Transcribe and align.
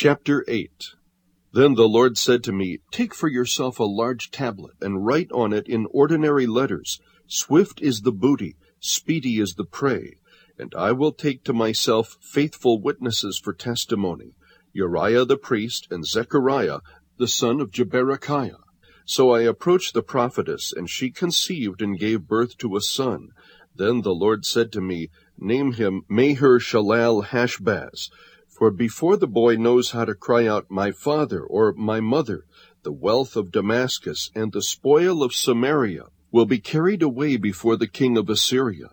Chapter 0.00 0.44
8 0.46 0.94
Then 1.54 1.74
the 1.74 1.88
Lord 1.88 2.16
said 2.16 2.44
to 2.44 2.52
me, 2.52 2.78
Take 2.92 3.12
for 3.12 3.26
yourself 3.26 3.80
a 3.80 3.82
large 3.82 4.30
tablet, 4.30 4.76
and 4.80 5.04
write 5.04 5.26
on 5.32 5.52
it 5.52 5.66
in 5.66 5.88
ordinary 5.90 6.46
letters, 6.46 7.00
Swift 7.26 7.82
is 7.82 8.02
the 8.02 8.12
booty, 8.12 8.54
speedy 8.78 9.40
is 9.40 9.54
the 9.54 9.64
prey. 9.64 10.18
And 10.56 10.72
I 10.76 10.92
will 10.92 11.10
take 11.10 11.42
to 11.42 11.52
myself 11.52 12.16
faithful 12.20 12.80
witnesses 12.80 13.40
for 13.42 13.52
testimony, 13.52 14.36
Uriah 14.72 15.24
the 15.24 15.36
priest, 15.36 15.88
and 15.90 16.06
Zechariah 16.06 16.78
the 17.16 17.26
son 17.26 17.60
of 17.60 17.72
Jeberechiah. 17.72 18.60
So 19.04 19.32
I 19.32 19.40
approached 19.40 19.94
the 19.94 20.02
prophetess, 20.04 20.72
and 20.72 20.88
she 20.88 21.10
conceived 21.10 21.82
and 21.82 21.98
gave 21.98 22.28
birth 22.28 22.56
to 22.58 22.76
a 22.76 22.80
son. 22.80 23.30
Then 23.74 24.02
the 24.02 24.14
Lord 24.14 24.44
said 24.44 24.70
to 24.74 24.80
me, 24.80 25.08
Name 25.36 25.72
him 25.72 26.02
Maher 26.08 26.60
Shalal 26.60 27.24
Hashbaz, 27.26 28.10
for 28.58 28.72
before 28.72 29.16
the 29.16 29.28
boy 29.28 29.54
knows 29.54 29.92
how 29.92 30.04
to 30.04 30.16
cry 30.16 30.44
out, 30.44 30.66
My 30.68 30.90
father, 30.90 31.40
or 31.44 31.72
my 31.74 32.00
mother, 32.00 32.44
the 32.82 32.90
wealth 32.90 33.36
of 33.36 33.52
Damascus 33.52 34.32
and 34.34 34.50
the 34.50 34.62
spoil 34.62 35.22
of 35.22 35.32
Samaria 35.32 36.06
will 36.32 36.44
be 36.44 36.58
carried 36.58 37.00
away 37.00 37.36
before 37.36 37.76
the 37.76 37.86
king 37.86 38.18
of 38.18 38.28
Assyria. 38.28 38.90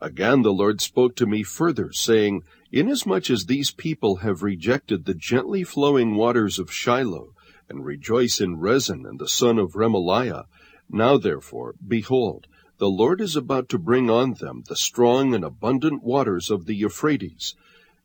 Again 0.00 0.42
the 0.42 0.52
Lord 0.52 0.80
spoke 0.80 1.14
to 1.14 1.26
me 1.26 1.44
further, 1.44 1.92
saying, 1.92 2.42
Inasmuch 2.72 3.30
as 3.30 3.46
these 3.46 3.70
people 3.70 4.16
have 4.16 4.42
rejected 4.42 5.04
the 5.04 5.14
gently 5.14 5.62
flowing 5.62 6.16
waters 6.16 6.58
of 6.58 6.72
Shiloah, 6.72 7.28
and 7.68 7.84
rejoice 7.84 8.40
in 8.40 8.58
Rezin 8.58 9.06
and 9.06 9.20
the 9.20 9.28
son 9.28 9.60
of 9.60 9.74
Remaliah, 9.76 10.46
now 10.90 11.18
therefore, 11.18 11.76
behold, 11.86 12.48
the 12.78 12.90
Lord 12.90 13.20
is 13.20 13.36
about 13.36 13.68
to 13.68 13.78
bring 13.78 14.10
on 14.10 14.34
them 14.34 14.64
the 14.66 14.74
strong 14.74 15.36
and 15.36 15.44
abundant 15.44 16.02
waters 16.02 16.50
of 16.50 16.66
the 16.66 16.74
Euphrates, 16.74 17.54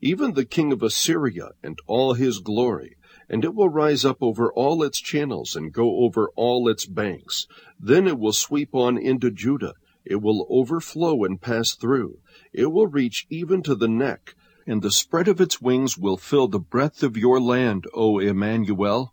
even 0.00 0.32
the 0.32 0.44
king 0.44 0.72
of 0.72 0.82
Assyria 0.82 1.50
and 1.62 1.78
all 1.86 2.14
his 2.14 2.38
glory, 2.38 2.96
and 3.28 3.44
it 3.44 3.54
will 3.54 3.68
rise 3.68 4.04
up 4.04 4.18
over 4.20 4.52
all 4.52 4.82
its 4.82 5.00
channels 5.00 5.54
and 5.54 5.72
go 5.72 5.98
over 6.04 6.30
all 6.36 6.68
its 6.68 6.86
banks. 6.86 7.46
Then 7.78 8.06
it 8.06 8.18
will 8.18 8.32
sweep 8.32 8.74
on 8.74 8.98
into 8.98 9.30
Judah. 9.30 9.74
It 10.04 10.22
will 10.22 10.46
overflow 10.48 11.24
and 11.24 11.40
pass 11.40 11.74
through. 11.74 12.18
It 12.52 12.72
will 12.72 12.86
reach 12.86 13.26
even 13.30 13.62
to 13.62 13.74
the 13.74 13.88
neck, 13.88 14.34
and 14.66 14.82
the 14.82 14.90
spread 14.90 15.28
of 15.28 15.40
its 15.40 15.60
wings 15.60 15.98
will 15.98 16.16
fill 16.16 16.48
the 16.48 16.58
breadth 16.58 17.02
of 17.02 17.16
your 17.16 17.40
land, 17.40 17.84
O 17.94 18.18
Immanuel. 18.18 19.12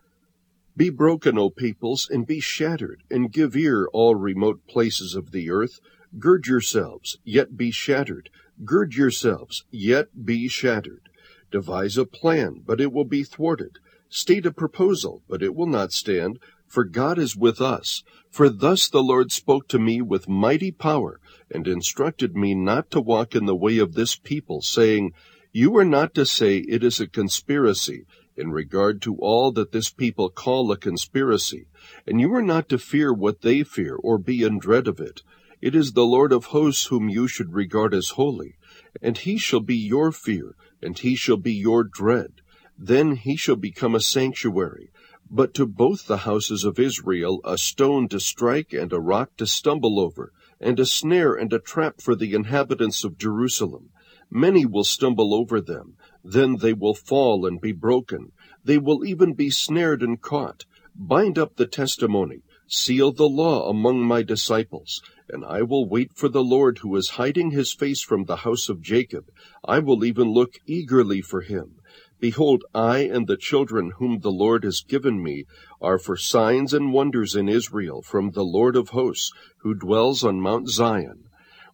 Be 0.76 0.90
broken, 0.90 1.38
O 1.38 1.50
peoples, 1.50 2.08
and 2.10 2.26
be 2.26 2.40
shattered, 2.40 3.04
and 3.12 3.32
give 3.32 3.56
ear, 3.56 3.90
all 3.92 4.16
remote 4.16 4.66
places 4.68 5.16
of 5.16 5.32
the 5.32 5.50
earth. 5.50 5.80
Gird 6.20 6.48
yourselves, 6.48 7.18
yet 7.24 7.58
be 7.58 7.72
shattered. 7.72 8.30
Gird 8.66 8.96
yourselves, 8.96 9.66
yet 9.70 10.26
be 10.26 10.48
shattered. 10.48 11.10
Devise 11.52 11.98
a 11.98 12.06
plan, 12.06 12.64
but 12.66 12.82
it 12.82 12.92
will 12.92 13.06
be 13.06 13.24
thwarted. 13.24 13.80
State 14.10 14.46
a 14.46 14.52
proposal, 14.52 15.22
but 15.28 15.44
it 15.44 15.54
will 15.54 15.68
not 15.68 15.92
stand, 15.92 16.40
for 16.66 16.84
God 16.84 17.20
is 17.20 17.36
with 17.36 17.62
us. 17.62 18.04
For 18.30 18.50
thus 18.50 18.90
the 18.90 19.04
Lord 19.04 19.32
spoke 19.32 19.68
to 19.70 19.80
me 19.80 20.02
with 20.02 20.28
mighty 20.28 20.72
power, 20.72 21.20
and 21.52 21.68
instructed 21.68 22.36
me 22.36 22.56
not 22.56 22.90
to 22.92 23.02
walk 23.02 23.36
in 23.36 23.46
the 23.46 23.56
way 23.56 23.78
of 23.78 23.94
this 23.94 24.16
people, 24.16 24.62
saying, 24.62 25.14
You 25.52 25.76
are 25.78 25.86
not 25.86 26.14
to 26.16 26.26
say 26.26 26.58
it 26.58 26.84
is 26.84 27.00
a 27.00 27.08
conspiracy, 27.08 28.06
in 28.36 28.52
regard 28.52 29.02
to 29.02 29.16
all 29.18 29.52
that 29.54 29.72
this 29.72 29.90
people 29.90 30.30
call 30.30 30.72
a 30.72 30.78
conspiracy, 30.78 31.68
and 32.06 32.22
you 32.22 32.34
are 32.34 32.42
not 32.42 32.70
to 32.70 32.78
fear 32.78 33.14
what 33.14 33.42
they 33.42 33.64
fear, 33.64 33.96
or 33.96 34.18
be 34.18 34.44
in 34.44 34.60
dread 34.60 34.88
of 34.88 35.00
it. 35.00 35.22
It 35.60 35.74
is 35.74 35.94
the 35.94 36.06
Lord 36.06 36.32
of 36.32 36.46
hosts 36.46 36.86
whom 36.86 37.10
you 37.10 37.28
should 37.28 37.54
regard 37.54 37.94
as 37.94 38.10
holy, 38.10 38.58
and 39.02 39.18
he 39.18 39.38
shall 39.38 39.60
be 39.60 39.76
your 39.76 40.12
fear, 40.12 40.56
and 40.84 40.98
he 40.98 41.16
shall 41.16 41.38
be 41.38 41.54
your 41.54 41.84
dread. 41.84 42.42
Then 42.78 43.16
he 43.16 43.36
shall 43.36 43.56
become 43.56 43.96
a 43.96 44.00
sanctuary, 44.00 44.92
but 45.32 45.56
to 45.56 45.66
both 45.66 46.06
the 46.06 46.18
houses 46.18 46.64
of 46.64 46.78
Israel 46.78 47.42
a 47.44 47.58
stone 47.58 48.08
to 48.10 48.20
strike 48.20 48.72
and 48.72 48.94
a 48.94 49.00
rock 49.00 49.36
to 49.38 49.48
stumble 49.48 50.00
over, 50.00 50.32
and 50.60 50.80
a 50.80 50.86
snare 50.86 51.34
and 51.34 51.52
a 51.52 51.60
trap 51.60 52.02
for 52.02 52.16
the 52.16 52.36
inhabitants 52.36 53.04
of 53.04 53.18
Jerusalem. 53.18 53.90
Many 54.30 54.64
will 54.66 54.84
stumble 54.84 55.34
over 55.34 55.60
them, 55.60 55.96
then 56.24 56.58
they 56.58 56.74
will 56.74 56.94
fall 56.94 57.48
and 57.48 57.60
be 57.60 57.72
broken. 57.72 58.32
They 58.64 58.78
will 58.78 59.04
even 59.06 59.34
be 59.34 59.50
snared 59.50 60.04
and 60.04 60.22
caught. 60.22 60.66
Bind 60.96 61.40
up 61.40 61.56
the 61.56 61.68
testimony, 61.68 62.44
seal 62.68 63.12
the 63.12 63.30
law 63.30 63.70
among 63.70 64.02
my 64.02 64.22
disciples. 64.24 65.02
And 65.30 65.44
I 65.44 65.62
will 65.62 65.88
wait 65.88 66.14
for 66.14 66.30
the 66.30 66.44
Lord 66.44 66.78
who 66.78 66.96
is 66.96 67.12
hiding 67.12 67.52
his 67.52 67.74
face 67.74 68.02
from 68.02 68.26
the 68.26 68.38
house 68.38 68.70
of 68.70 68.82
Jacob. 68.82 69.30
I 69.66 69.80
will 69.80 70.06
even 70.06 70.32
look 70.32 70.54
eagerly 70.66 71.22
for 71.22 71.42
him. 71.42 71.76
Behold, 72.20 72.64
I 72.74 73.00
and 73.00 73.28
the 73.28 73.38
children 73.38 73.92
whom 73.98 74.20
the 74.20 74.32
Lord 74.32 74.64
has 74.64 74.82
given 74.82 75.22
me 75.22 75.46
are 75.82 76.00
for 76.00 76.18
signs 76.18 76.74
and 76.74 76.94
wonders 76.94 77.36
in 77.36 77.48
Israel 77.48 78.02
from 78.02 78.32
the 78.32 78.46
Lord 78.46 78.76
of 78.76 78.90
hosts, 78.90 79.32
who 79.60 79.76
dwells 79.76 80.24
on 80.24 80.42
Mount 80.42 80.70
Zion. 80.70 81.26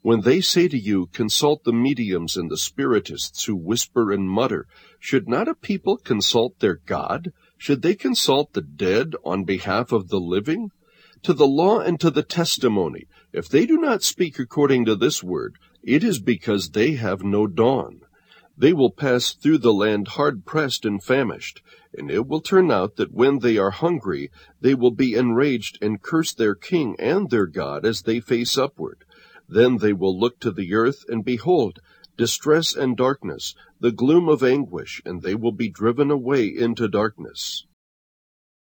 When 0.02 0.22
they 0.22 0.42
say 0.42 0.68
to 0.68 0.78
you, 0.78 1.08
Consult 1.14 1.64
the 1.64 1.72
mediums 1.72 2.36
and 2.36 2.52
the 2.52 2.58
spiritists 2.58 3.46
who 3.46 3.56
whisper 3.56 4.12
and 4.12 4.30
mutter, 4.30 4.68
should 5.00 5.30
not 5.30 5.48
a 5.48 5.56
people 5.56 5.96
consult 5.96 6.60
their 6.60 6.82
God? 6.86 7.32
Should 7.58 7.84
they 7.84 7.96
consult 7.96 8.52
the 8.52 8.62
dead 8.62 9.16
on 9.24 9.46
behalf 9.46 9.94
of 9.94 10.10
the 10.10 10.20
living? 10.20 10.72
To 11.24 11.34
the 11.34 11.48
law 11.48 11.80
and 11.80 12.00
to 12.02 12.12
the 12.12 12.22
testimony, 12.22 13.08
if 13.32 13.48
they 13.48 13.66
do 13.66 13.78
not 13.78 14.04
speak 14.04 14.40
according 14.40 14.84
to 14.86 14.96
this 14.96 15.24
word, 15.24 15.58
it 15.82 16.04
is 16.04 16.20
because 16.20 16.72
they 16.72 16.96
have 16.96 17.24
no 17.24 17.48
dawn. 17.48 18.02
They 18.58 18.74
will 18.74 18.92
pass 18.92 19.34
through 19.34 19.60
the 19.60 19.74
land 19.74 20.10
hard 20.10 20.46
pressed 20.46 20.84
and 20.84 21.02
famished, 21.02 21.62
and 21.98 22.12
it 22.12 22.28
will 22.28 22.42
turn 22.42 22.70
out 22.70 22.98
that 22.98 23.14
when 23.14 23.40
they 23.40 23.58
are 23.58 23.72
hungry, 23.72 24.32
they 24.60 24.76
will 24.76 24.92
be 24.92 25.16
enraged 25.16 25.78
and 25.82 26.02
curse 26.02 26.34
their 26.34 26.56
king 26.56 26.98
and 27.00 27.30
their 27.30 27.48
God 27.48 27.86
as 27.86 28.02
they 28.02 28.20
face 28.20 28.58
upward. 28.58 29.06
Then 29.48 29.78
they 29.78 29.94
will 29.94 30.20
look 30.20 30.42
to 30.42 30.52
the 30.52 30.74
earth, 30.74 31.06
and 31.08 31.24
behold, 31.24 31.80
distress 32.18 32.76
and 32.76 32.98
darkness, 32.98 33.56
the 33.80 33.94
gloom 33.94 34.28
of 34.28 34.44
anguish, 34.44 35.02
and 35.06 35.22
they 35.22 35.36
will 35.36 35.54
be 35.54 35.70
driven 35.70 36.12
away 36.12 36.48
into 36.48 36.90
darkness. 36.90 37.66